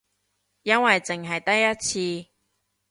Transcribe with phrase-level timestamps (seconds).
[0.63, 1.75] 因為淨係得一
[2.25, 2.29] 次